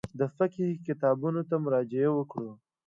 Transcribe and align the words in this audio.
د 0.19 0.21
فقهي 0.35 0.69
کتابونو 0.87 1.41
ته 1.49 1.55
مراجعه 1.65 2.09
وکړو. 2.13 2.51